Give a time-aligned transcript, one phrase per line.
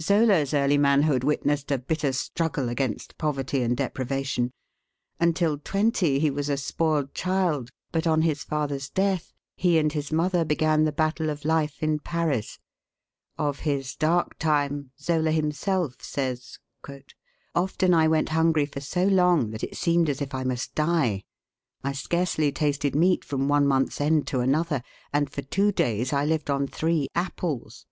[0.00, 4.52] Zola's early manhood witnessed a bitter struggle against poverty and deprivation.
[5.20, 10.10] Until twenty he was a spoiled child; but, on his father's death, he and his
[10.10, 12.58] mother began the battle of life in Paris.
[13.36, 16.58] Of his dark time, Zola himself says:
[17.54, 21.24] "Often I went hungry for so long, that it seemed as if I must die.
[21.84, 24.82] I scarcely tasted meat from one month's end to another,
[25.12, 27.84] and for two days I lived on three apples.